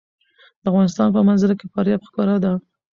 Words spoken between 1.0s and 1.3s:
په